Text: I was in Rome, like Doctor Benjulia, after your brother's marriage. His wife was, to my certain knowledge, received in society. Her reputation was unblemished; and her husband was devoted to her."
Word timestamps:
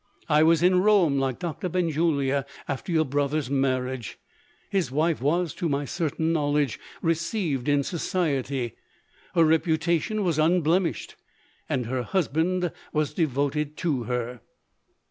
I 0.27 0.41
was 0.41 0.63
in 0.63 0.81
Rome, 0.81 1.19
like 1.19 1.37
Doctor 1.37 1.69
Benjulia, 1.69 2.47
after 2.67 2.91
your 2.91 3.05
brother's 3.05 3.51
marriage. 3.51 4.17
His 4.71 4.89
wife 4.89 5.21
was, 5.21 5.53
to 5.53 5.69
my 5.69 5.85
certain 5.85 6.33
knowledge, 6.33 6.79
received 7.03 7.69
in 7.69 7.83
society. 7.83 8.73
Her 9.35 9.45
reputation 9.45 10.23
was 10.23 10.39
unblemished; 10.39 11.17
and 11.69 11.85
her 11.85 12.01
husband 12.01 12.71
was 12.91 13.13
devoted 13.13 13.77
to 13.77 14.05
her." 14.05 14.41